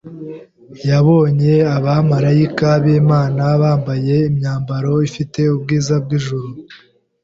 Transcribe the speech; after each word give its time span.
Yabonye 0.89 1.53
abamarayika 1.75 2.67
b’Imana, 2.83 3.43
bambaye 3.61 4.15
imyambaro 4.29 4.93
ifite 5.07 5.39
ubwiza 5.55 5.93
bw’ijuru, 6.03 6.47